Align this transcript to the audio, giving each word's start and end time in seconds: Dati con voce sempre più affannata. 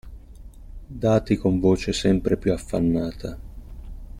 Dati 0.89 1.35
con 1.37 1.59
voce 1.59 1.93
sempre 1.93 2.35
più 2.35 2.51
affannata. 2.51 3.37